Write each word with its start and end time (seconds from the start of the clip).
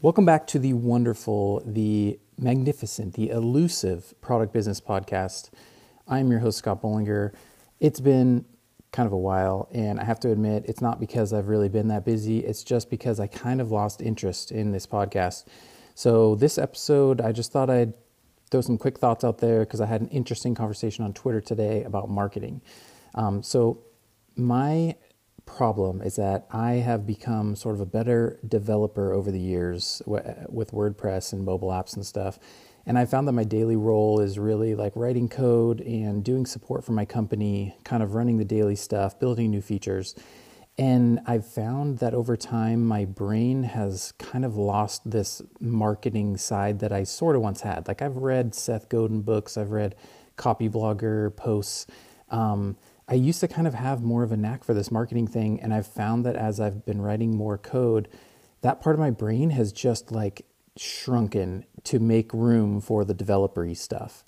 Welcome 0.00 0.24
back 0.24 0.46
to 0.48 0.60
the 0.60 0.74
wonderful, 0.74 1.60
the 1.66 2.20
magnificent, 2.38 3.14
the 3.14 3.30
elusive 3.30 4.14
Product 4.20 4.52
Business 4.52 4.80
Podcast. 4.80 5.50
I'm 6.06 6.30
your 6.30 6.38
host, 6.38 6.58
Scott 6.58 6.80
Bolinger. 6.80 7.32
It's 7.80 7.98
been 7.98 8.44
kind 8.92 9.08
of 9.08 9.12
a 9.12 9.18
while, 9.18 9.68
and 9.72 9.98
I 9.98 10.04
have 10.04 10.20
to 10.20 10.30
admit, 10.30 10.66
it's 10.68 10.80
not 10.80 11.00
because 11.00 11.32
I've 11.32 11.48
really 11.48 11.68
been 11.68 11.88
that 11.88 12.04
busy, 12.04 12.38
it's 12.38 12.62
just 12.62 12.90
because 12.90 13.18
I 13.18 13.26
kind 13.26 13.60
of 13.60 13.72
lost 13.72 14.00
interest 14.00 14.52
in 14.52 14.70
this 14.70 14.86
podcast. 14.86 15.46
So, 15.96 16.36
this 16.36 16.58
episode, 16.58 17.20
I 17.20 17.32
just 17.32 17.50
thought 17.50 17.68
I'd 17.68 17.92
throw 18.52 18.60
some 18.60 18.78
quick 18.78 19.00
thoughts 19.00 19.24
out 19.24 19.38
there 19.38 19.64
because 19.64 19.80
I 19.80 19.86
had 19.86 20.00
an 20.00 20.08
interesting 20.10 20.54
conversation 20.54 21.04
on 21.04 21.12
Twitter 21.12 21.40
today 21.40 21.82
about 21.82 22.08
marketing. 22.08 22.62
Um, 23.16 23.42
so, 23.42 23.82
my 24.36 24.94
problem 25.56 26.02
is 26.02 26.16
that 26.16 26.46
I 26.50 26.72
have 26.74 27.06
become 27.06 27.56
sort 27.56 27.74
of 27.74 27.80
a 27.80 27.86
better 27.86 28.38
developer 28.46 29.12
over 29.12 29.30
the 29.30 29.40
years 29.40 30.02
with 30.06 30.70
WordPress 30.70 31.32
and 31.32 31.44
mobile 31.44 31.70
apps 31.70 31.96
and 31.96 32.06
stuff. 32.06 32.38
And 32.86 32.98
I 32.98 33.04
found 33.04 33.26
that 33.28 33.32
my 33.32 33.44
daily 33.44 33.76
role 33.76 34.20
is 34.20 34.38
really 34.38 34.74
like 34.74 34.92
writing 34.94 35.28
code 35.28 35.80
and 35.80 36.24
doing 36.24 36.46
support 36.46 36.84
for 36.84 36.92
my 36.92 37.04
company, 37.04 37.76
kind 37.84 38.02
of 38.02 38.14
running 38.14 38.38
the 38.38 38.44
daily 38.44 38.76
stuff, 38.76 39.18
building 39.18 39.50
new 39.50 39.60
features. 39.60 40.14
And 40.78 41.20
I've 41.26 41.46
found 41.46 41.98
that 41.98 42.14
over 42.14 42.36
time, 42.36 42.86
my 42.86 43.04
brain 43.04 43.64
has 43.64 44.12
kind 44.12 44.44
of 44.44 44.56
lost 44.56 45.10
this 45.10 45.42
marketing 45.60 46.36
side 46.36 46.78
that 46.78 46.92
I 46.92 47.02
sort 47.02 47.34
of 47.34 47.42
once 47.42 47.62
had. 47.62 47.88
Like 47.88 48.00
I've 48.00 48.16
read 48.16 48.54
Seth 48.54 48.88
Godin 48.88 49.22
books, 49.22 49.56
I've 49.56 49.72
read 49.72 49.96
copy 50.36 50.68
blogger 50.68 51.34
posts. 51.34 51.86
Um, 52.30 52.76
I 53.08 53.14
used 53.14 53.40
to 53.40 53.48
kind 53.48 53.66
of 53.66 53.74
have 53.74 54.02
more 54.02 54.22
of 54.22 54.32
a 54.32 54.36
knack 54.36 54.64
for 54.64 54.74
this 54.74 54.90
marketing 54.90 55.26
thing, 55.26 55.60
and 55.60 55.72
I've 55.72 55.86
found 55.86 56.26
that 56.26 56.36
as 56.36 56.60
I've 56.60 56.84
been 56.84 57.00
writing 57.00 57.34
more 57.34 57.56
code, 57.56 58.08
that 58.60 58.80
part 58.80 58.94
of 58.94 59.00
my 59.00 59.10
brain 59.10 59.50
has 59.50 59.72
just 59.72 60.12
like 60.12 60.44
shrunken 60.76 61.64
to 61.84 61.98
make 61.98 62.32
room 62.32 62.80
for 62.80 63.04
the 63.04 63.14
developery 63.14 63.76
stuff. 63.76 64.24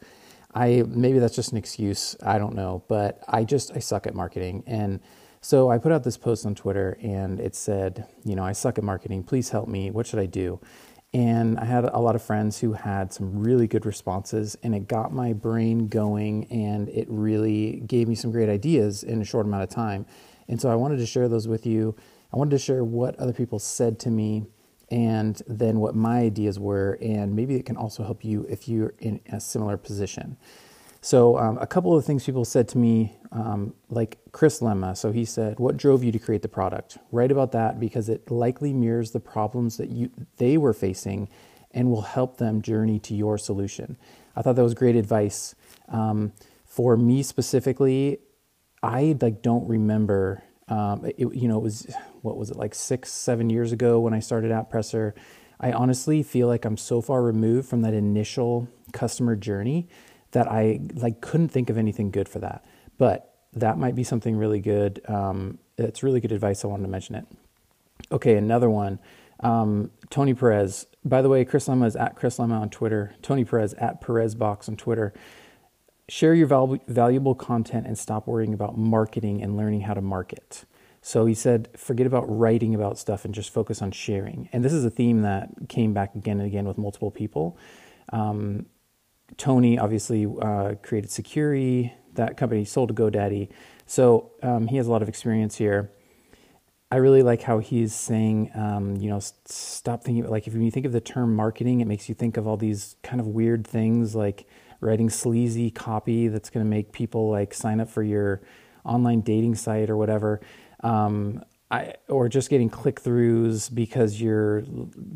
I 0.55 0.83
maybe 0.89 1.19
that's 1.19 1.37
just 1.37 1.53
an 1.53 1.59
excuse, 1.59 2.17
I 2.25 2.39
don't 2.39 2.55
know, 2.55 2.83
but 2.89 3.23
I 3.29 3.45
just 3.45 3.71
I 3.75 3.79
suck 3.79 4.07
at 4.07 4.15
marketing 4.15 4.65
and 4.67 5.01
so 5.43 5.71
I 5.71 5.79
put 5.79 5.91
out 5.91 6.05
this 6.05 6.19
post 6.19 6.45
on 6.45 6.55
Twitter 6.55 6.99
and 7.01 7.41
it 7.41 7.55
said, 7.55 8.07
you 8.25 8.37
know, 8.37 8.45
I 8.45 8.53
suck 8.53 8.77
at 8.77 8.85
marketing, 8.85 9.23
please 9.23 9.49
help 9.49 9.69
me. 9.69 9.91
What 9.91 10.07
should 10.07 10.19
I 10.19 10.27
do? 10.27 10.61
And 11.13 11.59
I 11.59 11.65
had 11.65 11.85
a 11.85 11.99
lot 11.99 12.15
of 12.15 12.23
friends 12.23 12.61
who 12.61 12.73
had 12.73 13.13
some 13.13 13.41
really 13.41 13.67
good 13.67 13.85
responses, 13.85 14.57
and 14.63 14.75
it 14.75 14.87
got 14.87 15.13
my 15.13 15.33
brain 15.33 15.89
going 15.89 16.47
and 16.53 16.89
it 16.89 17.07
really 17.11 17.83
gave 17.87 18.07
me 18.07 18.15
some 18.15 18.31
great 18.31 18.49
ideas 18.49 19.03
in 19.03 19.21
a 19.21 19.25
short 19.25 19.47
amount 19.47 19.65
of 19.65 19.71
time. 19.71 20.07
And 20.49 20.61
so 20.61 20.71
I 20.71 20.77
wanted 20.77 20.99
to 20.99 21.07
share 21.07 21.29
those 21.29 21.49
with 21.49 21.67
you. 21.67 21.97
I 22.33 22.37
wanted 22.37 22.51
to 22.51 22.59
share 22.59 22.85
what 22.85 23.17
other 23.19 23.33
people 23.33 23.59
said 23.59 23.99
to 24.01 24.11
me 24.11 24.47
and 24.89 25.41
then 25.49 25.81
what 25.81 25.95
my 25.95 26.21
ideas 26.21 26.59
were, 26.59 26.99
and 27.01 27.35
maybe 27.35 27.57
it 27.57 27.65
can 27.65 27.77
also 27.77 28.05
help 28.05 28.25
you 28.25 28.47
if 28.49 28.69
you're 28.69 28.95
in 28.99 29.21
a 29.33 29.41
similar 29.41 29.77
position. 29.77 30.37
So, 31.03 31.39
um, 31.39 31.57
a 31.59 31.67
couple 31.67 31.97
of 31.97 32.05
things 32.05 32.25
people 32.25 32.45
said 32.45 32.69
to 32.69 32.79
me, 32.79 33.17
um, 33.33 33.73
like 33.89 34.19
Chris 34.33 34.61
Lema. 34.61 34.97
So, 34.97 35.13
he 35.13 35.25
said, 35.25 35.59
What 35.59 35.77
drove 35.77 36.05
you 36.05 36.13
to 36.13 36.19
create 36.19 36.43
the 36.43 36.49
product? 36.49 36.99
Write 37.11 37.31
about 37.31 37.53
that 37.53 37.81
because 37.81 38.09
it 38.09 38.31
likely 38.31 38.73
mirrors 38.75 39.13
the 39.13 39.21
problems 39.21 39.79
that 39.79 39.91
you, 39.91 40.11
they 40.37 40.59
were 40.59 40.75
facing 40.75 41.29
and 41.73 41.91
will 41.91 42.03
help 42.03 42.37
them 42.37 42.61
journey 42.61 42.99
to 42.99 43.15
your 43.15 43.39
solution. 43.39 43.97
I 44.37 44.43
thought 44.43 44.57
that 44.57 44.63
was 44.63 44.75
great 44.75 44.97
advice. 44.97 45.55
Um, 45.89 46.33
for 46.65 46.97
me 46.97 47.23
specifically, 47.23 48.19
I 48.83 49.17
like 49.21 49.43
don't 49.43 49.67
remember. 49.69 50.43
Um, 50.69 51.05
it, 51.05 51.35
you 51.35 51.49
know, 51.49 51.57
it 51.57 51.63
was 51.63 51.87
what 52.23 52.37
was 52.37 52.51
it 52.51 52.57
like 52.57 52.75
six, 52.75 53.11
seven 53.11 53.49
years 53.49 53.73
ago 53.73 54.01
when 54.01 54.13
I 54.13 54.21
started 54.21 54.51
AppPresser. 54.51 55.15
I 55.59 55.73
honestly 55.73 56.23
feel 56.23 56.47
like 56.47 56.65
I'm 56.65 56.77
so 56.77 57.01
far 57.01 57.23
removed 57.23 57.69
from 57.69 57.83
that 57.83 57.93
initial 57.95 58.69
customer 58.93 59.37
journey 59.37 59.89
that 60.33 60.51
I 60.51 60.81
like 60.95 61.21
couldn't 61.21 61.49
think 61.49 61.71
of 61.71 61.79
anything 61.79 62.11
good 62.11 62.29
for 62.29 62.39
that. 62.41 62.65
But 62.99 63.35
that 63.55 63.79
might 63.79 63.95
be 63.95 64.05
something 64.05 64.37
really 64.37 64.61
good. 64.61 65.01
Um, 65.09 65.59
it's 65.77 66.03
really 66.03 66.21
good 66.21 66.33
advice. 66.33 66.65
I 66.65 66.69
wanted 66.69 66.85
to 66.85 66.91
mention 66.91 67.15
it. 67.17 67.27
Okay, 68.13 68.37
another 68.37 68.71
one. 68.71 68.99
Um, 69.41 69.91
Tony 70.11 70.35
Perez. 70.35 70.87
By 71.05 71.23
the 71.23 71.29
way, 71.29 71.45
Chris 71.45 71.67
Lema 71.67 71.87
is 71.87 71.97
at 71.97 72.15
Chris 72.17 72.37
Lema 72.39 72.61
on 72.61 72.71
Twitter. 72.71 73.15
Tony 73.23 73.45
Perez 73.45 73.75
at 73.75 74.01
Perezbox 74.03 74.69
on 74.69 74.77
Twitter. 74.77 75.13
Share 76.09 76.35
your 76.35 76.47
val- 76.47 76.81
valuable 76.89 77.35
content 77.35 77.87
and 77.87 77.97
stop 77.97 78.27
worrying 78.27 78.53
about 78.53 78.77
marketing 78.77 79.43
and 79.43 79.57
learning 79.57 79.83
how 79.83 79.95
to 79.95 80.03
market. 80.03 80.65
So 81.03 81.25
he 81.25 81.35
said, 81.35 81.69
forget 81.77 82.07
about 82.07 82.25
writing 82.27 82.75
about 82.75 82.99
stuff 82.99 83.25
and 83.25 83.35
just 83.35 83.53
focus 83.53 83.81
on 83.81 83.91
sharing. 83.93 84.49
And 84.53 84.63
this 84.65 84.73
is 84.73 84.85
a 84.85 84.91
theme 84.91 85.23
that 85.23 85.49
came 85.69 85.95
back 85.95 86.15
again 86.15 86.39
and 86.39 86.47
again 86.47 86.67
with 86.67 86.77
multiple 86.77 87.11
people. 87.11 87.57
Um, 88.13 88.67
Tony 89.37 89.79
obviously 89.79 90.27
uh, 90.27 90.75
created 90.83 91.11
Sucuri. 91.11 91.93
That 92.15 92.37
company 92.37 92.65
sold 92.65 92.89
to 92.89 92.95
GoDaddy. 92.95 93.49
So 93.87 94.33
um, 94.43 94.67
he 94.67 94.77
has 94.77 94.87
a 94.87 94.91
lot 94.91 95.03
of 95.03 95.09
experience 95.09 95.57
here. 95.57 95.91
I 96.93 96.97
really 96.97 97.23
like 97.23 97.43
how 97.43 97.61
he's 97.61 97.95
saying, 97.95 98.51
um, 98.55 98.97
you 98.97 99.09
know, 99.11 99.21
stop 99.47 100.03
thinking 100.03 100.27
like 100.27 100.49
if 100.49 100.55
you 100.55 100.71
think 100.73 100.87
of 100.87 100.93
the 100.93 101.01
term 101.01 101.37
marketing, 101.37 101.81
it 101.81 101.87
makes 101.87 102.09
you 102.09 102.15
think 102.17 102.37
of 102.37 102.49
all 102.49 102.57
these 102.57 102.97
kind 103.03 103.21
of 103.21 103.29
weird 103.29 103.65
things 103.65 104.15
like 104.17 104.47
writing 104.81 105.09
sleazy 105.09 105.71
copy 105.71 106.27
that's 106.29 106.51
going 106.51 106.65
to 106.65 106.69
make 106.69 106.91
people 106.91 107.31
like 107.31 107.55
sign 107.55 107.81
up 107.81 107.89
for 107.89 108.03
your 108.03 108.43
online 108.85 109.21
dating 109.21 109.55
site 109.55 109.89
or 109.89 109.97
whatever. 109.97 110.41
Um, 110.83 111.45
I, 111.71 111.95
or 112.09 112.29
just 112.29 112.51
getting 112.51 112.69
click 112.69 113.01
throughs 113.01 113.73
because 113.73 114.21
you're 114.21 114.63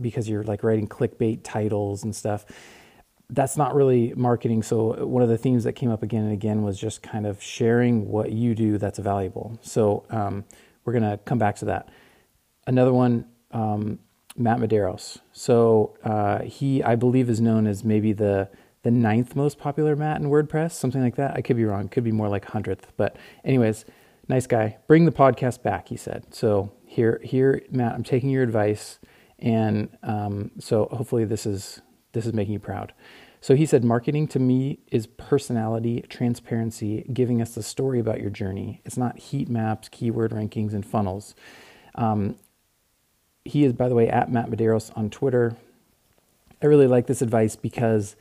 because 0.00 0.28
you're 0.28 0.44
like 0.44 0.62
writing 0.62 0.86
clickbait 0.86 1.40
titles 1.42 2.04
and 2.04 2.14
stuff 2.14 2.46
that's 3.30 3.56
not 3.56 3.74
really 3.74 4.12
marketing. 4.16 4.62
So 4.62 5.06
one 5.06 5.22
of 5.22 5.28
the 5.28 5.38
themes 5.38 5.64
that 5.64 5.72
came 5.72 5.90
up 5.90 6.02
again 6.02 6.24
and 6.24 6.32
again 6.32 6.62
was 6.62 6.78
just 6.78 7.02
kind 7.02 7.26
of 7.26 7.42
sharing 7.42 8.08
what 8.08 8.32
you 8.32 8.54
do 8.54 8.78
that's 8.78 8.98
valuable. 8.98 9.58
So 9.62 10.04
um, 10.10 10.44
we're 10.84 10.92
going 10.92 11.10
to 11.10 11.18
come 11.24 11.38
back 11.38 11.56
to 11.56 11.64
that. 11.66 11.88
Another 12.66 12.92
one, 12.92 13.26
um, 13.50 13.98
Matt 14.36 14.58
Medeiros. 14.58 15.18
So 15.32 15.96
uh, 16.04 16.42
he, 16.42 16.82
I 16.82 16.96
believe, 16.96 17.30
is 17.30 17.40
known 17.40 17.66
as 17.66 17.84
maybe 17.84 18.12
the 18.12 18.48
the 18.82 18.90
ninth 18.90 19.34
most 19.34 19.58
popular 19.58 19.96
Matt 19.96 20.20
in 20.20 20.28
WordPress, 20.28 20.72
something 20.72 21.02
like 21.02 21.16
that. 21.16 21.34
I 21.34 21.40
could 21.40 21.56
be 21.56 21.64
wrong. 21.64 21.88
Could 21.88 22.04
be 22.04 22.12
more 22.12 22.28
like 22.28 22.44
hundredth. 22.44 22.92
But 22.98 23.16
anyways, 23.42 23.86
nice 24.28 24.46
guy. 24.46 24.76
Bring 24.86 25.06
the 25.06 25.12
podcast 25.12 25.62
back, 25.62 25.88
he 25.88 25.96
said. 25.96 26.34
So 26.34 26.70
here, 26.84 27.18
here, 27.24 27.62
Matt, 27.70 27.94
I'm 27.94 28.04
taking 28.04 28.28
your 28.28 28.42
advice, 28.42 28.98
and 29.38 29.88
um, 30.02 30.50
so 30.58 30.88
hopefully 30.92 31.24
this 31.24 31.46
is 31.46 31.80
this 32.14 32.26
is 32.26 32.32
making 32.32 32.54
you 32.54 32.58
proud. 32.58 32.94
So 33.40 33.54
he 33.54 33.66
said, 33.66 33.84
marketing 33.84 34.26
to 34.28 34.38
me 34.38 34.78
is 34.90 35.06
personality, 35.06 36.02
transparency, 36.08 37.04
giving 37.12 37.42
us 37.42 37.54
the 37.54 37.62
story 37.62 38.00
about 38.00 38.18
your 38.18 38.30
journey. 38.30 38.80
It's 38.86 38.96
not 38.96 39.18
heat 39.18 39.50
maps, 39.50 39.90
keyword 39.90 40.30
rankings, 40.30 40.72
and 40.72 40.84
funnels. 40.84 41.34
Um, 41.94 42.36
he 43.44 43.64
is, 43.64 43.74
by 43.74 43.90
the 43.90 43.94
way, 43.94 44.08
at 44.08 44.32
Matt 44.32 44.48
Medeiros 44.48 44.90
on 44.96 45.10
Twitter. 45.10 45.56
I 46.62 46.66
really 46.66 46.86
like 46.86 47.06
this 47.06 47.20
advice 47.20 47.54
because 47.54 48.16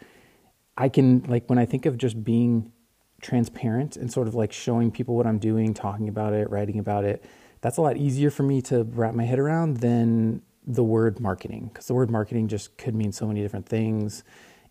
I 0.76 0.90
can, 0.90 1.24
like, 1.30 1.50
when 1.50 1.58
I 1.58 1.66
think 1.66 1.86
of 1.86 1.98
just 1.98 2.22
being 2.26 2.74
transparent 3.22 3.96
and 3.96 4.12
sort 4.12 4.28
of 4.28 4.36
like 4.36 4.52
showing 4.52 4.92
people 4.92 5.16
what 5.16 5.26
I'm 5.26 5.40
doing, 5.40 5.74
talking 5.74 6.10
about 6.10 6.34
it, 6.34 6.50
writing 6.50 6.78
about 6.78 7.06
it, 7.06 7.24
that's 7.62 7.78
a 7.78 7.82
lot 7.82 7.96
easier 7.96 8.30
for 8.30 8.44
me 8.44 8.62
to 8.64 8.84
wrap 8.84 9.14
my 9.14 9.24
head 9.24 9.40
around 9.40 9.78
than 9.78 10.42
the 10.66 10.84
word 10.84 11.20
marketing 11.20 11.70
because 11.72 11.88
the 11.88 11.94
word 11.94 12.10
marketing 12.10 12.48
just 12.48 12.78
could 12.78 12.96
mean 12.96 13.12
so 13.12 13.28
many 13.28 13.42
different 13.42 13.68
things 13.68 14.24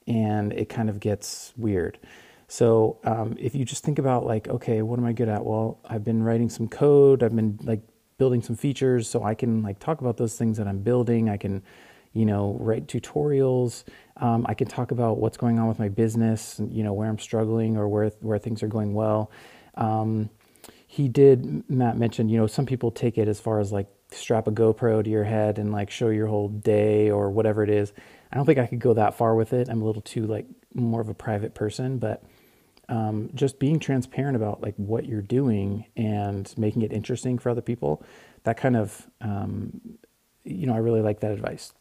and 0.06 0.52
it 0.52 0.68
kind 0.68 0.88
of 0.88 1.00
gets 1.00 1.52
weird. 1.56 1.98
So 2.48 2.98
um, 3.04 3.36
if 3.38 3.54
you 3.54 3.64
just 3.64 3.82
think 3.82 3.98
about 3.98 4.26
like, 4.26 4.48
okay, 4.48 4.82
what 4.82 4.98
am 4.98 5.06
I 5.06 5.12
good 5.12 5.28
at? 5.28 5.44
Well, 5.44 5.78
I've 5.88 6.04
been 6.04 6.22
writing 6.22 6.50
some 6.50 6.68
code. 6.68 7.22
I've 7.22 7.34
been 7.34 7.58
like 7.62 7.80
building 8.18 8.42
some 8.42 8.56
features, 8.56 9.08
so 9.08 9.24
I 9.24 9.34
can 9.34 9.62
like 9.62 9.78
talk 9.78 10.00
about 10.00 10.16
those 10.16 10.36
things 10.36 10.58
that 10.58 10.68
I'm 10.68 10.80
building. 10.80 11.30
I 11.30 11.38
can, 11.38 11.62
you 12.12 12.26
know, 12.26 12.56
write 12.60 12.88
tutorials. 12.88 13.84
Um, 14.18 14.44
I 14.48 14.54
can 14.54 14.68
talk 14.68 14.90
about 14.90 15.18
what's 15.18 15.38
going 15.38 15.58
on 15.58 15.66
with 15.66 15.78
my 15.78 15.88
business, 15.88 16.60
you 16.68 16.84
know, 16.84 16.92
where 16.92 17.08
I'm 17.08 17.18
struggling 17.18 17.76
or 17.78 17.88
where 17.88 18.10
where 18.20 18.38
things 18.38 18.62
are 18.62 18.68
going 18.68 18.92
well. 18.92 19.30
Um, 19.76 20.28
he 20.86 21.08
did. 21.08 21.68
Matt 21.70 21.96
mentioned, 21.96 22.30
you 22.30 22.36
know, 22.36 22.46
some 22.46 22.66
people 22.66 22.90
take 22.90 23.16
it 23.16 23.28
as 23.28 23.40
far 23.40 23.60
as 23.60 23.72
like 23.72 23.88
strap 24.12 24.46
a 24.46 24.52
GoPro 24.52 25.02
to 25.02 25.10
your 25.10 25.24
head 25.24 25.58
and 25.58 25.72
like 25.72 25.90
show 25.90 26.08
your 26.08 26.26
whole 26.26 26.48
day 26.48 27.10
or 27.10 27.30
whatever 27.30 27.62
it 27.62 27.70
is. 27.70 27.92
I 28.32 28.36
don't 28.36 28.46
think 28.46 28.58
I 28.58 28.66
could 28.66 28.78
go 28.78 28.94
that 28.94 29.14
far 29.14 29.34
with 29.34 29.52
it. 29.52 29.68
I'm 29.68 29.82
a 29.82 29.84
little 29.84 30.02
too 30.02 30.26
like 30.26 30.46
more 30.74 31.00
of 31.00 31.08
a 31.08 31.14
private 31.14 31.54
person, 31.54 31.98
but 31.98 32.22
um, 32.88 33.30
just 33.34 33.58
being 33.58 33.78
transparent 33.78 34.36
about 34.36 34.62
like 34.62 34.74
what 34.76 35.06
you're 35.06 35.22
doing 35.22 35.86
and 35.96 36.52
making 36.56 36.82
it 36.82 36.92
interesting 36.92 37.38
for 37.38 37.50
other 37.50 37.60
people, 37.60 38.02
that 38.44 38.56
kind 38.56 38.76
of, 38.76 39.06
um, 39.20 39.80
you 40.44 40.66
know, 40.66 40.74
I 40.74 40.78
really 40.78 41.00
like 41.00 41.20
that 41.20 41.32
advice. 41.32 41.72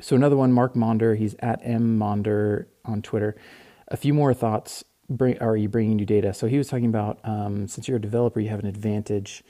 So 0.00 0.14
another 0.14 0.36
one, 0.36 0.52
Mark 0.52 0.74
Monder, 0.74 1.16
he's 1.16 1.34
at 1.40 1.60
M 1.64 1.98
Monder 1.98 2.66
on 2.84 3.02
Twitter. 3.02 3.36
A 3.88 3.96
few 3.96 4.14
more 4.14 4.32
thoughts. 4.32 4.84
Bring, 5.08 5.38
are 5.40 5.56
you 5.56 5.68
bringing 5.68 5.96
new 5.96 6.06
data? 6.06 6.32
So 6.32 6.46
he 6.46 6.56
was 6.56 6.68
talking 6.68 6.86
about 6.86 7.18
um, 7.24 7.66
since 7.66 7.88
you're 7.88 7.96
a 7.96 8.00
developer, 8.00 8.38
you 8.38 8.48
have 8.48 8.60
an 8.60 8.66
advantage 8.66 9.42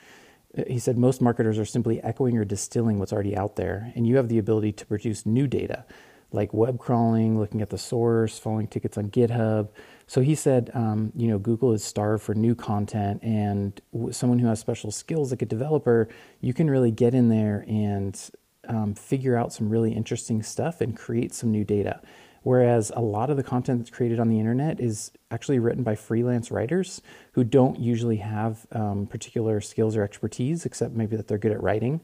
he 0.67 0.79
said 0.79 0.99
most 0.99 1.20
marketers 1.20 1.58
are 1.58 1.64
simply 1.64 2.02
echoing 2.02 2.37
or 2.37 2.44
distilling 2.44 2.99
what's 2.99 3.12
already 3.12 3.37
out 3.37 3.56
there, 3.56 3.93
and 3.94 4.06
you 4.06 4.17
have 4.17 4.29
the 4.29 4.38
ability 4.38 4.73
to 4.73 4.87
produce 4.87 5.25
new 5.25 5.47
data, 5.47 5.85
like 6.32 6.52
web 6.52 6.79
crawling, 6.79 7.38
looking 7.38 7.62
at 7.62 7.70
the 7.70 7.79
source, 7.79 8.38
following 8.38 8.67
tickets 8.67 8.99
on 8.99 9.11
GitHub. 9.11 9.69
So 10.06 10.23
he 10.23 10.35
said, 10.35 10.70
um, 10.75 11.12
you 11.14 11.29
know, 11.29 11.38
Google 11.38 11.73
is 11.73 11.85
starved 11.85 12.25
for 12.25 12.35
new 12.35 12.56
content, 12.56 13.23
and 13.23 13.81
someone 14.11 14.41
who 14.41 14.49
has 14.49 14.58
special 14.58 14.91
skills 14.91 15.31
like 15.31 15.43
a 15.43 15.47
developer, 15.47 16.08
you 16.41 16.52
can 16.52 16.69
really 16.69 16.91
get 16.91 17.14
in 17.14 17.29
there 17.29 17.64
and 17.69 18.20
um, 18.67 18.94
figure 18.94 19.37
out 19.37 19.52
some 19.52 19.69
really 19.69 19.93
interesting 19.93 20.43
stuff 20.43 20.81
and 20.81 20.97
create 20.97 21.32
some 21.32 21.50
new 21.50 21.64
data. 21.64 22.00
Whereas 22.42 22.90
a 22.96 23.00
lot 23.00 23.31
of 23.31 23.37
the 23.37 23.42
content 23.42 23.81
that's 23.81 23.90
created 23.90 24.19
on 24.19 24.28
the 24.28 24.38
internet 24.38 24.81
is 24.81 25.12
actually 25.31 25.58
written 25.58 25.82
by 25.82 25.94
freelance 25.94 26.50
writers 26.50 27.02
who 27.32 27.44
don't 27.44 27.78
usually 27.78 28.16
have 28.16 28.66
um, 28.72 29.06
particular 29.06 29.60
skills 29.60 29.94
or 29.94 30.02
expertise, 30.02 30.64
except 30.64 30.94
maybe 30.94 31.16
that 31.16 31.28
they're 31.28 31.38
good 31.38 31.52
at 31.52 31.62
writing. 31.62 32.00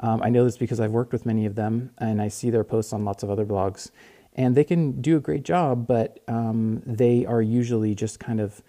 Um, 0.00 0.22
I 0.22 0.28
know 0.28 0.44
this 0.44 0.58
because 0.58 0.78
I've 0.78 0.92
worked 0.92 1.12
with 1.12 1.26
many 1.26 1.46
of 1.46 1.54
them 1.54 1.90
and 1.98 2.20
I 2.20 2.28
see 2.28 2.50
their 2.50 2.64
posts 2.64 2.92
on 2.92 3.04
lots 3.04 3.22
of 3.22 3.30
other 3.30 3.46
blogs. 3.46 3.90
And 4.34 4.54
they 4.54 4.62
can 4.62 5.00
do 5.00 5.16
a 5.16 5.20
great 5.20 5.42
job, 5.42 5.86
but 5.86 6.20
um, 6.28 6.82
they 6.86 7.26
are 7.26 7.42
usually 7.42 7.94
just 7.94 8.20
kind 8.20 8.40
of 8.40 8.62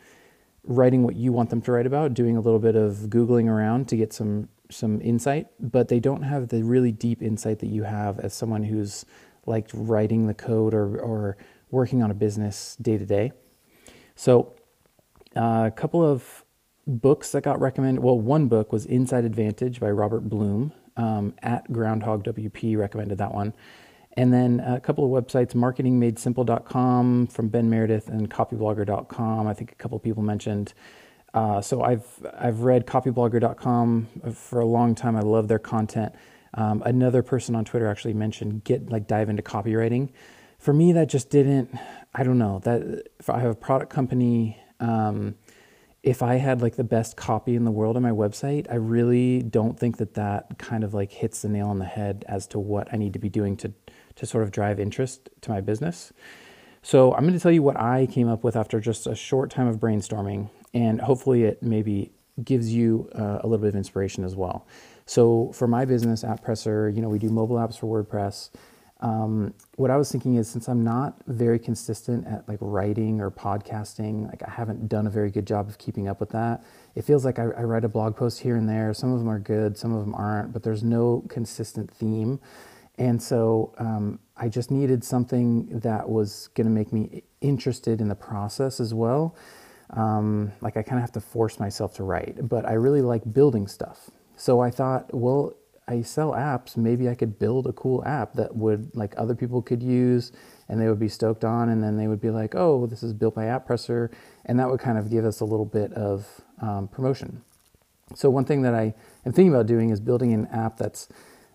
writing 0.64 1.04
what 1.04 1.16
you 1.16 1.32
want 1.32 1.50
them 1.50 1.62
to 1.62 1.72
write 1.72 1.86
about, 1.86 2.14
doing 2.14 2.38
a 2.38 2.42
little 2.42 2.60
bit 2.60 2.76
of 2.76 2.94
Googling 3.10 3.48
around 3.48 3.88
to 3.90 3.98
get 3.98 4.14
some 4.14 4.50
some 4.72 5.02
insight, 5.02 5.48
but 5.60 5.88
they 5.88 6.00
don't 6.00 6.22
have 6.22 6.50
the 6.50 6.64
really 6.64 6.92
deep 6.92 7.24
insight 7.24 7.58
that 7.58 7.70
you 7.70 7.84
have 7.84 8.20
as 8.20 8.36
someone 8.36 8.64
who's 8.64 9.04
like 9.50 9.68
writing 9.74 10.28
the 10.28 10.34
code 10.34 10.74
or, 10.74 10.98
or 11.00 11.38
working 11.72 12.02
on 12.02 12.12
a 12.12 12.14
business 12.14 12.78
day 12.82 12.98
to 12.98 13.06
day. 13.06 13.32
So, 14.16 14.54
uh, 15.36 15.66
a 15.68 15.72
couple 15.72 16.04
of 16.04 16.44
books 16.88 17.32
that 17.32 17.42
got 17.42 17.60
recommended. 17.60 18.04
Well, 18.04 18.20
one 18.20 18.48
book 18.48 18.72
was 18.72 18.86
Inside 18.86 19.26
Advantage 19.26 19.80
by 19.80 19.92
Robert 19.92 20.22
Bloom. 20.22 20.74
Um, 20.98 21.34
at 21.42 21.72
Groundhog 21.72 22.26
WP 22.26 22.78
recommended 22.78 23.20
that 23.20 23.34
one. 23.34 23.54
And 24.18 24.34
then 24.34 24.60
a 24.60 24.82
couple 24.82 25.06
of 25.06 25.24
websites, 25.24 25.54
marketingmadesimple.com 25.54 27.28
from 27.28 27.48
Ben 27.48 27.70
Meredith 27.70 28.10
and 28.10 28.30
copyblogger.com. 28.30 29.48
I 29.48 29.54
think 29.54 29.72
a 29.72 29.76
couple 29.76 29.96
of 29.96 30.04
people 30.04 30.24
mentioned. 30.24 30.74
Uh, 31.34 31.62
so 31.62 31.84
I've 31.84 32.06
I've 32.38 32.62
read 32.62 32.86
copyblogger.com 32.86 34.08
for 34.34 34.60
a 34.60 34.66
long 34.66 34.94
time. 34.94 35.16
I 35.16 35.22
love 35.22 35.48
their 35.48 35.60
content. 35.60 36.14
Um, 36.54 36.82
another 36.86 37.22
person 37.24 37.56
on 37.56 37.66
Twitter 37.66 37.88
actually 37.88 38.14
mentioned 38.14 38.64
get 38.64 38.90
like 38.90 39.08
dive 39.08 39.30
into 39.30 39.44
copywriting. 39.44 40.10
For 40.58 40.74
me, 40.74 40.92
that 40.94 41.10
just 41.10 41.30
didn't. 41.30 41.74
I 42.14 42.24
don't 42.24 42.38
know 42.38 42.60
that 42.60 43.08
if 43.20 43.30
I 43.30 43.40
have 43.40 43.52
a 43.52 43.56
product 43.56 43.92
company, 43.92 44.60
um, 44.80 45.36
if 46.04 46.22
I 46.22 46.36
had 46.36 46.62
like 46.62 46.76
the 46.76 46.84
best 46.84 47.18
copy 47.18 47.56
in 47.56 47.66
the 47.66 47.72
world 47.72 47.96
on 47.96 48.04
my 48.04 48.12
website, 48.12 48.68
I 48.72 48.76
really 48.76 49.42
don't 49.42 49.78
think 49.78 49.98
that 49.98 50.16
that 50.16 50.58
kind 50.58 50.84
of 50.84 50.94
like 50.94 51.12
hits 51.12 51.42
the 51.42 51.50
nail 51.50 51.68
on 51.68 51.80
the 51.80 51.86
head 51.86 52.26
as 52.28 52.48
to 52.48 52.60
what 52.60 52.88
I 52.94 52.98
need 52.98 53.14
to 53.14 53.20
be 53.20 53.30
doing 53.30 53.58
to 53.58 53.74
to 54.16 54.26
sort 54.26 54.44
of 54.44 54.52
drive 54.52 54.80
interest 54.80 55.30
to 55.42 55.50
my 55.50 55.62
business. 55.62 56.12
So 56.82 57.14
I'm 57.14 57.22
going 57.22 57.34
to 57.34 57.40
tell 57.40 57.52
you 57.52 57.64
what 57.64 57.80
I 57.80 58.06
came 58.06 58.28
up 58.28 58.44
with 58.44 58.56
after 58.56 58.80
just 58.80 59.08
a 59.08 59.16
short 59.16 59.50
time 59.50 59.68
of 59.68 59.78
brainstorming, 59.78 60.50
and 60.74 61.02
hopefully 61.02 61.44
it 61.44 61.62
maybe 61.62 62.12
gives 62.44 62.74
you 62.74 63.10
uh, 63.16 63.40
a 63.42 63.48
little 63.48 63.60
bit 63.60 63.70
of 63.70 63.76
inspiration 63.76 64.24
as 64.24 64.36
well. 64.36 64.66
So 65.06 65.52
for 65.54 65.68
my 65.68 65.86
business, 65.86 66.24
AppPresser, 66.24 66.96
you 66.96 67.02
know, 67.02 67.10
we 67.10 67.20
do 67.20 67.30
mobile 67.30 67.56
apps 67.56 67.80
for 67.80 68.04
WordPress. 68.04 68.52
Um, 69.02 69.54
what 69.78 69.90
I 69.90 69.96
was 69.96 70.12
thinking 70.12 70.36
is 70.36 70.50
since 70.50 70.68
I'm 70.68 70.84
not 70.84 71.22
very 71.26 71.58
consistent 71.58 72.28
at 72.28 72.48
like 72.50 72.60
writing 72.62 73.22
or 73.22 73.32
podcasting, 73.32 74.28
like 74.28 74.44
I 74.46 74.52
haven't 74.52 74.90
done 74.90 75.08
a 75.08 75.10
very 75.10 75.32
good 75.32 75.48
job 75.48 75.70
of 75.70 75.78
keeping 75.78 76.08
up 76.10 76.20
with 76.20 76.30
that. 76.32 76.64
It 76.96 77.04
feels 77.06 77.24
like 77.24 77.40
I, 77.40 77.44
I 77.44 77.64
write 77.64 77.86
a 77.86 77.90
blog 77.90 78.18
post 78.18 78.42
here 78.42 78.58
and 78.58 78.68
there. 78.68 78.94
Some 78.94 79.14
of 79.14 79.20
them 79.20 79.30
are 79.30 79.40
good, 79.40 79.78
some 79.78 79.94
of 79.94 80.02
them 80.02 80.14
aren't, 80.14 80.52
but 80.52 80.64
there's 80.64 80.84
no 80.84 81.24
consistent 81.30 81.90
theme. 81.90 82.40
And 82.98 83.24
so 83.24 83.74
um, 83.78 84.20
I 84.36 84.50
just 84.50 84.70
needed 84.70 85.06
something 85.06 85.80
that 85.80 86.10
was 86.10 86.50
going 86.54 86.68
to 86.68 86.74
make 86.74 86.92
me 86.92 87.24
interested 87.40 88.02
in 88.02 88.10
the 88.10 88.16
process 88.16 88.82
as 88.82 88.94
well. 88.94 89.36
Um, 89.92 90.52
like 90.62 90.78
I 90.78 90.84
kind 90.84 90.98
of 90.98 91.02
have 91.02 91.12
to 91.14 91.22
force 91.22 91.60
myself 91.60 91.96
to 91.96 92.04
write, 92.04 92.48
but 92.48 92.66
I 92.66 92.74
really 92.74 93.02
like 93.02 93.34
building 93.34 93.68
stuff. 93.68 94.12
So 94.36 94.60
I 94.62 94.70
thought, 94.70 95.14
well, 95.14 95.56
I 95.88 96.04
sell 96.04 96.32
apps. 96.34 96.78
Maybe 96.78 97.10
I 97.10 97.16
could 97.16 97.40
build 97.40 97.66
a 97.66 97.74
cool 97.74 98.06
app 98.06 98.34
that 98.34 98.56
would 98.56 98.96
like 98.96 99.16
other 99.18 99.34
people 99.34 99.62
could 99.62 99.82
use 99.82 100.32
and 100.70 100.80
they 100.80 100.88
would 100.88 101.00
be 101.00 101.10
stoked 101.10 101.44
on. 101.44 101.70
And 101.70 101.84
then 101.84 101.98
they 101.98 102.08
would 102.08 102.22
be 102.22 102.30
like, 102.30 102.54
oh, 102.54 102.86
this 102.86 103.02
is 103.02 103.12
built 103.12 103.34
by 103.34 103.46
AppPresser. 103.46 104.12
And 104.46 104.60
that 104.60 104.70
would 104.70 104.80
kind 104.80 105.00
of 105.00 105.10
give 105.10 105.26
us 105.26 105.40
a 105.40 105.46
little 105.46 105.66
bit 105.66 105.92
of 105.94 106.42
um, 106.62 106.88
promotion. 106.88 107.42
So 108.16 108.30
one 108.30 108.46
thing 108.46 108.62
that 108.62 108.76
I 108.76 108.94
am 109.26 109.34
thinking 109.34 109.54
about 109.54 109.66
doing 109.66 109.90
is 109.90 110.00
building 110.00 110.34
an 110.34 110.46
app 110.48 110.78
that's 110.78 111.08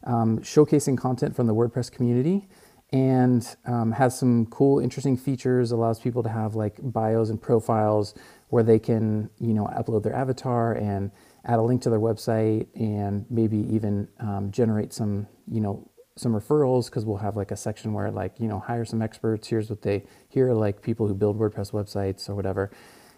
um, 0.02 0.40
showcasing 0.40 0.98
content 0.98 1.34
from 1.36 1.46
the 1.46 1.54
WordPress 1.54 1.90
community 1.90 2.48
and 2.94 3.56
um, 3.66 3.90
has 3.90 4.16
some 4.16 4.46
cool, 4.46 4.78
interesting 4.78 5.16
features. 5.16 5.72
Allows 5.72 5.98
people 5.98 6.22
to 6.22 6.28
have 6.28 6.54
like 6.54 6.76
bios 6.80 7.28
and 7.28 7.42
profiles 7.42 8.14
where 8.50 8.62
they 8.62 8.78
can, 8.78 9.28
you 9.40 9.52
know, 9.52 9.66
upload 9.66 10.04
their 10.04 10.14
avatar 10.14 10.74
and 10.74 11.10
add 11.44 11.58
a 11.58 11.62
link 11.62 11.82
to 11.82 11.90
their 11.90 11.98
website 11.98 12.68
and 12.76 13.26
maybe 13.28 13.58
even 13.74 14.06
um, 14.20 14.48
generate 14.52 14.92
some, 14.92 15.26
you 15.50 15.60
know, 15.60 15.90
some 16.14 16.32
referrals 16.32 16.86
because 16.86 17.04
we'll 17.04 17.16
have 17.16 17.36
like 17.36 17.50
a 17.50 17.56
section 17.56 17.92
where 17.92 18.12
like, 18.12 18.38
you 18.38 18.46
know, 18.46 18.60
hire 18.60 18.84
some 18.84 19.02
experts. 19.02 19.48
Here's 19.48 19.68
what 19.68 19.82
they, 19.82 20.04
here 20.28 20.50
are 20.50 20.54
like 20.54 20.80
people 20.80 21.08
who 21.08 21.14
build 21.14 21.36
WordPress 21.36 21.72
websites 21.72 22.28
or 22.28 22.36
whatever. 22.36 22.70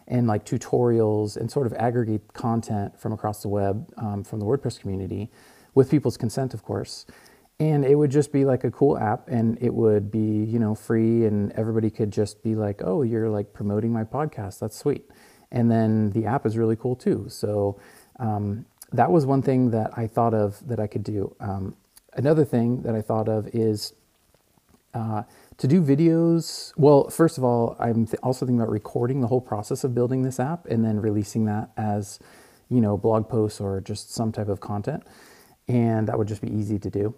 And 0.09 0.27
like 0.27 0.47
tutorials 0.47 1.37
and 1.37 1.51
sort 1.51 1.67
of 1.67 1.75
aggregate 1.75 2.33
content 2.33 2.99
from 2.99 3.13
across 3.13 3.43
the 3.43 3.49
web 3.49 3.93
um, 3.99 4.25
from 4.25 4.41
the 4.41 4.47
WordPress 4.47 4.81
community 4.81 5.31
with 5.75 5.91
people's 5.91 6.17
consent, 6.17 6.55
of 6.55 6.63
course. 6.63 7.05
And 7.59 7.87
it 7.87 7.95
would 7.95 8.11
just 8.11 8.33
be 8.33 8.45
like 8.45 8.65
a 8.65 8.71
cool 8.71 8.99
app 8.99 9.29
and 9.29 9.57
it 9.63 9.73
would 9.73 10.11
be, 10.11 10.45
you 10.45 10.59
know, 10.59 10.75
free 10.75 11.25
and 11.25 11.53
everybody 11.53 11.89
could 11.89 12.11
just 12.11 12.43
be 12.43 12.55
like, 12.55 12.83
oh, 12.85 13.03
you're 13.03 13.31
like 13.31 13.55
promoting 13.55 13.93
my 13.93 14.05
podcast. 14.05 14.59
That's 14.59 14.77
sweet. 14.77 15.11
And 15.51 15.71
then 15.71 16.11
the 16.11 16.27
app 16.27 16.45
is 16.45 16.59
really 16.59 16.77
cool 16.77 16.97
too. 16.97 17.27
So 17.29 17.81
um, 18.19 18.67
that 18.93 19.11
was 19.11 19.25
one 19.25 19.41
thing 19.41 19.71
that 19.71 19.97
I 19.97 20.07
thought 20.07 20.35
of 20.35 20.67
that 20.69 20.79
I 20.79 20.87
could 20.87 21.03
do. 21.03 21.35
Um, 21.41 21.77
another 22.13 22.45
thing 22.45 22.83
that 22.83 22.95
I 22.95 23.01
thought 23.01 23.29
of 23.29 23.49
is 23.55 23.95
uh, 24.93 25.23
to 25.57 25.67
do 25.67 25.83
videos. 25.83 26.73
Well, 26.77 27.09
first 27.09 27.39
of 27.39 27.45
all, 27.45 27.77
I'm 27.79 28.07
th- 28.07 28.21
also 28.23 28.45
thinking 28.45 28.61
about 28.61 28.71
recording 28.71 29.21
the 29.21 29.29
whole 29.29 29.41
process 29.41 29.83
of 29.83 29.95
building 29.95 30.23
this 30.23 30.39
app 30.39 30.67
and 30.67 30.85
then 30.85 31.01
releasing 31.01 31.47
that 31.47 31.71
as, 31.77 32.19
you 32.69 32.81
know, 32.83 32.97
blog 32.97 33.29
posts 33.29 33.61
or 33.61 33.81
just 33.81 34.13
some 34.13 34.33
type 34.33 34.49
of 34.49 34.61
content. 34.61 35.05
And 35.69 36.07
that 36.09 36.19
would 36.19 36.29
just 36.29 36.43
be 36.43 36.53
easy 36.53 36.79
to 36.79 36.91
do. 36.91 37.15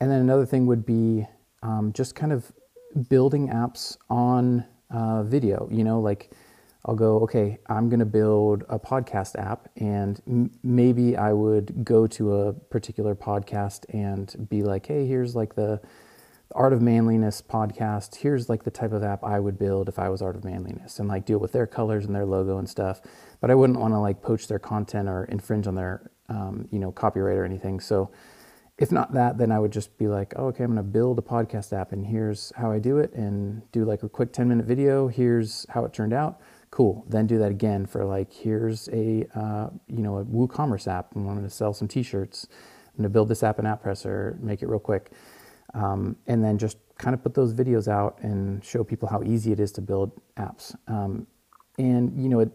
And 0.00 0.10
then 0.10 0.20
another 0.20 0.46
thing 0.46 0.66
would 0.66 0.84
be 0.84 1.26
um, 1.62 1.92
just 1.92 2.14
kind 2.14 2.32
of 2.32 2.52
building 3.08 3.48
apps 3.48 3.96
on 4.10 4.64
uh, 4.90 5.22
video, 5.22 5.68
you 5.70 5.84
know, 5.84 6.00
like 6.00 6.30
I'll 6.86 6.94
go, 6.94 7.20
okay, 7.20 7.58
I'm 7.66 7.88
going 7.88 8.00
to 8.00 8.06
build 8.06 8.64
a 8.68 8.78
podcast 8.78 9.38
app, 9.38 9.68
and 9.76 10.20
m- 10.28 10.50
maybe 10.62 11.16
I 11.16 11.32
would 11.32 11.84
go 11.84 12.06
to 12.08 12.34
a 12.34 12.52
particular 12.52 13.14
podcast 13.14 13.86
and 13.88 14.48
be 14.50 14.62
like, 14.62 14.86
hey, 14.86 15.06
here's 15.06 15.34
like 15.34 15.54
the 15.54 15.80
Art 16.54 16.74
of 16.74 16.82
Manliness 16.82 17.40
podcast. 17.40 18.16
Here's 18.16 18.50
like 18.50 18.64
the 18.64 18.70
type 18.70 18.92
of 18.92 19.02
app 19.02 19.24
I 19.24 19.40
would 19.40 19.58
build 19.58 19.88
if 19.88 19.98
I 19.98 20.10
was 20.10 20.20
Art 20.20 20.36
of 20.36 20.44
Manliness, 20.44 20.98
and 20.98 21.08
like 21.08 21.24
deal 21.24 21.38
with 21.38 21.52
their 21.52 21.66
colors 21.66 22.04
and 22.04 22.14
their 22.14 22.26
logo 22.26 22.58
and 22.58 22.68
stuff. 22.68 23.00
But 23.40 23.50
I 23.50 23.54
wouldn't 23.54 23.80
want 23.80 23.94
to 23.94 23.98
like 23.98 24.20
poach 24.20 24.46
their 24.46 24.58
content 24.58 25.08
or 25.08 25.24
infringe 25.24 25.66
on 25.66 25.74
their, 25.74 26.10
um, 26.28 26.68
you 26.70 26.78
know, 26.78 26.92
copyright 26.92 27.38
or 27.38 27.46
anything. 27.46 27.80
So 27.80 28.10
if 28.78 28.90
not 28.90 29.12
that, 29.14 29.38
then 29.38 29.52
I 29.52 29.58
would 29.58 29.72
just 29.72 29.96
be 29.98 30.08
like, 30.08 30.32
oh, 30.36 30.46
okay, 30.46 30.64
I'm 30.64 30.72
going 30.72 30.84
to 30.84 30.90
build 30.90 31.18
a 31.18 31.22
podcast 31.22 31.72
app, 31.72 31.92
and 31.92 32.06
here's 32.06 32.52
how 32.56 32.72
I 32.72 32.78
do 32.78 32.98
it, 32.98 33.12
and 33.12 33.62
do 33.72 33.84
like 33.84 34.02
a 34.02 34.08
quick 34.08 34.32
10 34.32 34.48
minute 34.48 34.66
video. 34.66 35.08
Here's 35.08 35.66
how 35.70 35.84
it 35.84 35.92
turned 35.92 36.12
out 36.12 36.40
Cool. 36.74 37.04
Then 37.08 37.28
do 37.28 37.38
that 37.38 37.52
again 37.52 37.86
for 37.86 38.04
like, 38.04 38.32
here's 38.32 38.88
a, 38.88 39.24
uh, 39.32 39.68
you 39.86 40.02
know, 40.02 40.18
a 40.18 40.24
WooCommerce 40.24 40.88
app. 40.88 41.14
and 41.14 41.24
I'm 41.24 41.36
going 41.36 41.48
to 41.48 41.54
sell 41.54 41.72
some 41.72 41.86
t-shirts. 41.86 42.48
I'm 42.50 42.96
going 42.96 43.02
to 43.04 43.10
build 43.10 43.28
this 43.28 43.44
app 43.44 43.60
in 43.60 43.64
AppPresser, 43.64 44.40
make 44.40 44.60
it 44.60 44.68
real 44.68 44.80
quick. 44.80 45.12
Um, 45.72 46.16
and 46.26 46.44
then 46.44 46.58
just 46.58 46.78
kind 46.98 47.14
of 47.14 47.22
put 47.22 47.32
those 47.32 47.54
videos 47.54 47.86
out 47.86 48.18
and 48.22 48.64
show 48.64 48.82
people 48.82 49.08
how 49.08 49.22
easy 49.22 49.52
it 49.52 49.60
is 49.60 49.70
to 49.70 49.82
build 49.82 50.20
apps. 50.36 50.74
Um, 50.88 51.28
and, 51.78 52.20
you 52.20 52.28
know, 52.28 52.40
it, 52.40 52.50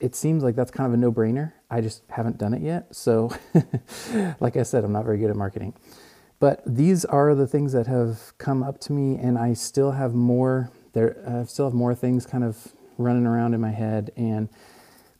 it 0.00 0.14
seems 0.14 0.44
like 0.44 0.54
that's 0.54 0.70
kind 0.70 0.86
of 0.86 0.92
a 0.92 0.98
no-brainer. 0.98 1.54
I 1.72 1.80
just 1.80 2.02
haven't 2.10 2.36
done 2.36 2.52
it 2.52 2.60
yet. 2.60 2.94
So, 2.94 3.34
like 4.40 4.56
I 4.56 4.62
said, 4.62 4.84
I'm 4.84 4.92
not 4.92 5.04
very 5.04 5.18
good 5.18 5.30
at 5.30 5.36
marketing. 5.36 5.74
But 6.38 6.62
these 6.66 7.04
are 7.06 7.34
the 7.34 7.46
things 7.46 7.72
that 7.72 7.86
have 7.86 8.36
come 8.36 8.62
up 8.62 8.78
to 8.80 8.92
me, 8.92 9.16
and 9.16 9.38
I 9.38 9.54
still 9.54 9.92
have 9.92 10.12
more. 10.12 10.70
There, 10.92 11.16
I 11.26 11.44
still 11.44 11.64
have 11.64 11.74
more 11.74 11.94
things 11.94 12.26
kind 12.26 12.44
of 12.44 12.72
running 12.98 13.26
around 13.26 13.54
in 13.54 13.60
my 13.60 13.70
head. 13.70 14.10
And 14.16 14.50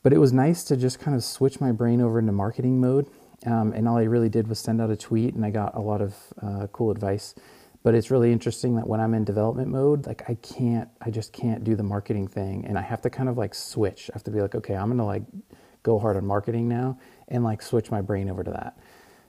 but 0.03 0.13
it 0.13 0.19
was 0.19 0.31
nice 0.31 0.63
to 0.65 0.77
just 0.77 0.99
kind 0.99 1.15
of 1.15 1.23
switch 1.23 1.59
my 1.59 1.71
brain 1.71 2.01
over 2.01 2.19
into 2.19 2.33
marketing 2.33 2.79
mode. 2.79 3.07
Um, 3.45 3.73
and 3.73 3.87
all 3.87 3.97
I 3.97 4.03
really 4.03 4.29
did 4.29 4.47
was 4.47 4.59
send 4.59 4.79
out 4.79 4.91
a 4.91 4.95
tweet, 4.95 5.33
and 5.33 5.43
I 5.43 5.49
got 5.49 5.75
a 5.75 5.81
lot 5.81 6.01
of 6.01 6.15
uh, 6.41 6.67
cool 6.71 6.91
advice. 6.91 7.33
But 7.81 7.95
it's 7.95 8.11
really 8.11 8.31
interesting 8.31 8.75
that 8.75 8.87
when 8.87 8.99
I'm 8.99 9.13
in 9.13 9.23
development 9.23 9.69
mode, 9.69 10.05
like 10.05 10.29
I 10.29 10.35
can't, 10.35 10.87
I 11.01 11.09
just 11.09 11.33
can't 11.33 11.63
do 11.63 11.75
the 11.75 11.83
marketing 11.83 12.27
thing, 12.27 12.65
and 12.65 12.77
I 12.77 12.81
have 12.81 13.01
to 13.01 13.09
kind 13.09 13.27
of 13.27 13.37
like 13.37 13.55
switch. 13.55 14.09
I 14.11 14.15
have 14.15 14.23
to 14.25 14.31
be 14.31 14.39
like, 14.39 14.55
okay, 14.55 14.75
I'm 14.75 14.89
gonna 14.89 15.05
like 15.05 15.23
go 15.83 15.99
hard 15.99 16.17
on 16.17 16.25
marketing 16.25 16.67
now 16.67 16.97
and 17.27 17.43
like 17.43 17.61
switch 17.61 17.91
my 17.91 18.01
brain 18.01 18.29
over 18.29 18.43
to 18.43 18.51
that. 18.51 18.77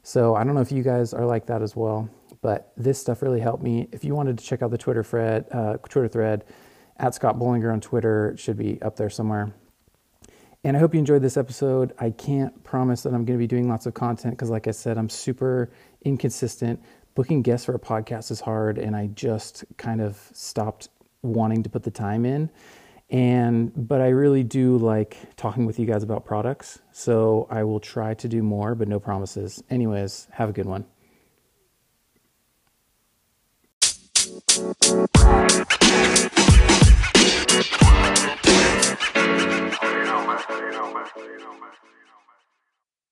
So 0.03 0.35
I 0.35 0.45
don't 0.45 0.55
know 0.55 0.61
if 0.61 0.73
you 0.73 0.83
guys 0.83 1.13
are 1.15 1.27
like 1.27 1.47
that 1.47 1.63
as 1.63 1.75
well, 1.75 2.09
but 2.43 2.73
this 2.77 3.01
stuff 3.01 3.23
really 3.23 3.41
helped 3.41 3.63
me. 3.63 3.89
If 3.91 4.05
you 4.05 4.15
wanted 4.15 4.39
to 4.39 4.45
check 4.45 4.63
out 4.63 4.71
the 4.71 4.79
Twitter 4.79 5.03
thread, 5.03 5.47
uh, 5.51 5.77
Twitter 5.89 6.09
thread 6.09 6.45
at 6.99 7.15
Scott 7.15 7.39
Bolinger 7.39 7.73
on 7.73 7.81
Twitter, 7.81 8.31
it 8.31 8.39
should 8.39 8.57
be 8.57 8.81
up 8.83 8.97
there 8.97 9.11
somewhere. 9.11 9.53
And 10.63 10.77
I 10.77 10.81
hope 10.81 10.95
you 10.95 10.99
enjoyed 10.99 11.21
this 11.21 11.37
episode. 11.37 11.93
I 11.99 12.11
can't 12.11 12.65
promise 12.65 13.03
that 13.03 13.11
I'm 13.11 13.25
going 13.27 13.39
to 13.39 13.43
be 13.43 13.47
doing 13.47 13.69
lots 13.69 13.85
of 13.85 13.93
content 13.93 14.35
because, 14.35 14.49
like 14.49 14.67
I 14.67 14.71
said, 14.71 14.97
I'm 14.97 15.11
super 15.11 15.71
inconsistent. 16.03 16.83
Booking 17.15 17.43
guests 17.43 17.67
for 17.67 17.75
a 17.75 17.79
podcast 17.79 18.31
is 18.31 18.41
hard, 18.41 18.79
and 18.79 18.97
I 18.97 19.09
just 19.09 19.65
kind 19.77 20.01
of 20.01 20.19
stopped 20.33 20.89
wanting 21.23 21.63
to 21.65 21.69
put 21.69 21.83
the 21.83 21.91
time 21.91 22.25
in. 22.25 22.51
And 23.15 23.71
but 23.77 24.01
I 24.01 24.09
really 24.09 24.43
do 24.43 24.77
like 24.77 25.37
talking 25.37 25.67
with 25.67 25.79
you 25.79 25.87
guys 25.87 26.03
about 26.03 26.25
products. 26.25 26.81
So 26.91 27.47
I 27.49 27.63
will 27.63 27.79
try 27.79 28.15
to 28.15 28.27
do 28.27 28.43
more, 28.43 28.75
but 28.75 28.89
no 28.89 28.99
promises. 28.99 29.63
Anyways, 29.71 30.27
have 30.33 30.49
a 30.49 30.53
good 30.53 30.67
one. 30.67 30.85